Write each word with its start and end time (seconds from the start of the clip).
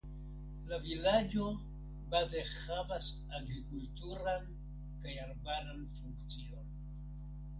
La 0.69 0.77
vilaĝo 0.83 1.49
baze 2.13 2.39
havas 2.53 3.09
agrikulturan 3.39 4.49
kaj 5.03 5.13
arbaran 5.27 5.85
funkcion. 5.99 6.73